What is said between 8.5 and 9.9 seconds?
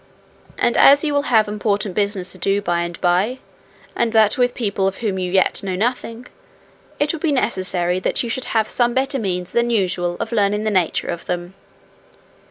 some better means than